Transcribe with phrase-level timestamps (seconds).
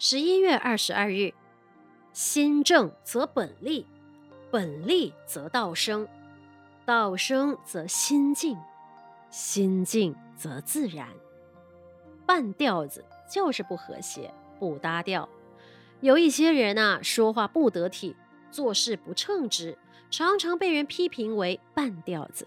[0.00, 1.34] 十一月二十二日，
[2.12, 3.84] 心正则本立，
[4.48, 6.06] 本立则道生，
[6.86, 8.56] 道生则心静，
[9.28, 11.08] 心静则自然。
[12.24, 15.28] 半调子就是不和谐、不搭调。
[16.00, 18.14] 有一些人啊，说话不得体，
[18.52, 19.76] 做事不称职，
[20.12, 22.46] 常常被人批评为半调子。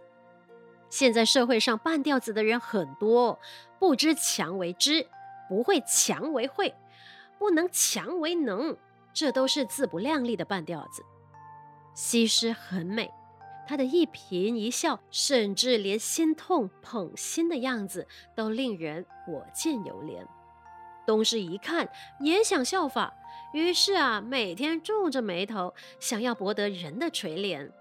[0.90, 3.38] 现在社会上半调子的人很多，
[3.78, 5.06] 不知强为知，
[5.50, 6.74] 不会强为会。
[7.42, 8.78] 不能强为能，
[9.12, 11.04] 这都是自不量力的半吊子。
[11.96, 13.12] 西施很美，
[13.68, 20.24] 她的一颦一笑，甚至连心痛捧心的样子，都令人我见犹怜。
[21.08, 23.12] 东施一看也想效法，
[23.54, 27.72] 于是啊，每天皱着眉头，想要博得人的垂怜。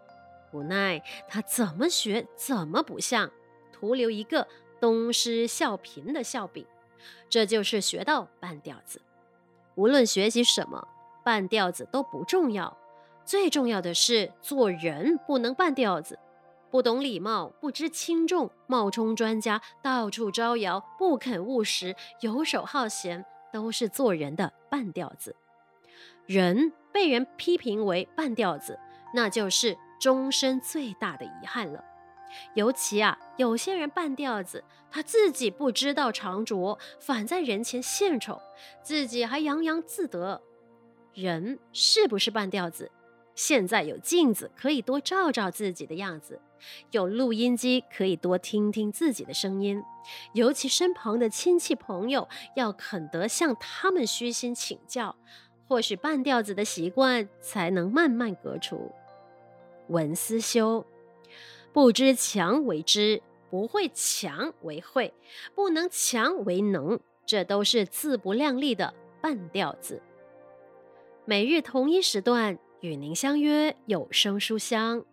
[0.54, 3.30] 无奈他怎么学怎么不像，
[3.74, 4.48] 徒留一个
[4.80, 6.64] 东施效颦的笑柄。
[7.28, 9.02] 这就是学到半吊子。
[9.80, 10.86] 无论学习什么，
[11.24, 12.76] 半调子都不重要。
[13.24, 16.18] 最重要的是做人不能半调子，
[16.70, 25.34] 不懂礼貌，不知轻重，冒充专家，到处招摇，不肯务实，游手好闲，都是做人的半调子。
[26.26, 28.78] 人被人批评为半调子，
[29.14, 31.82] 那就是终身最大的遗憾了。
[32.54, 38.40] 尤其啊，有些人半吊子，他自己不知道长拙，反在人前献丑，
[38.82, 40.40] 自己还洋洋自得。
[41.12, 42.90] 人是不是半吊子？
[43.34, 46.40] 现在有镜子可以多照照自己的样子，
[46.90, 49.82] 有录音机可以多听听自己的声音。
[50.34, 55.16] 尤其身旁的亲戚朋友，要肯得向他们虚心请教，
[55.66, 58.92] 或许半吊子的习惯才能慢慢革除。
[59.88, 60.84] 文思修。
[61.72, 65.12] 不知强为知，不会强为会，
[65.54, 70.02] 不能强为能，这都是自不量力的半吊子。
[71.24, 75.04] 每日同一时段与您相约有声书香。